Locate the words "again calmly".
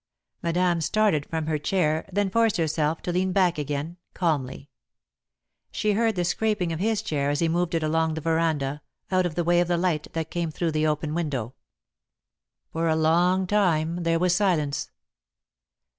3.59-4.67